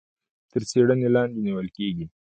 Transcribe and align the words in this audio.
تر 0.51 0.61
څيړنې 0.69 1.07
لاندي 1.15 1.39
نيول 1.45 1.67
کېږي. 1.77 2.05